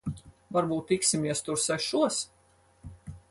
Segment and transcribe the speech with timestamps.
[0.55, 2.17] Varbūt tiksimies tur sešos?